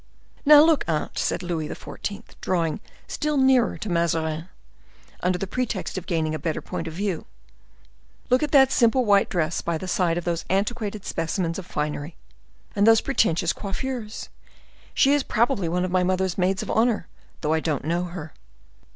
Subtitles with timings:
[0.47, 4.49] "Now, look, aunt," said Louis XIV., drawing still nearer to Mazarin,
[5.19, 7.27] under the pretext of gaining a better point of view,
[8.31, 12.15] "look at that simple white dress by the side of those antiquated specimens of finery,
[12.75, 14.29] and those pretentious coiffures.
[14.95, 17.05] She is probably one of my mother's maids of honor,
[17.41, 18.33] though I don't know her."